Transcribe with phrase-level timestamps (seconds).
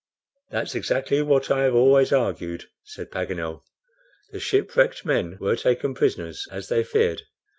[0.49, 3.61] "That's exactly what I have always argued," said Paganel.
[4.31, 7.21] "The shipwrecked men were taken prisoners, as they feared.